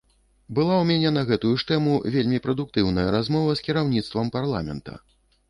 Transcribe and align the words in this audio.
Была 0.59 0.75
ў 0.77 0.85
мяне 0.91 1.11
на 1.17 1.23
гэтую 1.29 1.51
ж 1.63 1.67
тэму 1.71 1.93
вельмі 2.15 2.41
прадуктыўная 2.47 3.05
размова 3.17 3.51
з 3.61 3.67
кіраўніцтвам 3.69 4.35
парламента. 4.39 4.99